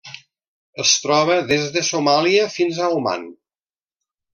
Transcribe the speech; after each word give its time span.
Es 0.83 0.93
troba 1.03 1.37
des 1.53 1.69
de 1.77 1.85
Somàlia 1.93 2.51
fins 2.59 2.85
a 2.89 2.93
Oman. 3.01 3.33